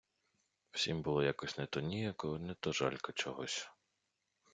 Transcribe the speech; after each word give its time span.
Всім 0.71 1.01
було 1.01 1.23
якось 1.23 1.57
не 1.57 1.65
то 1.65 1.79
ніяково, 1.81 2.39
не 2.39 2.53
то 2.53 2.71
жалько 2.71 3.11
чогось. 3.11 3.69